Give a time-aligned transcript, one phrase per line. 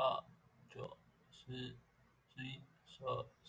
[0.00, 0.24] 八
[0.70, 0.96] 九
[1.30, 1.76] 十
[2.34, 3.39] 十一十二。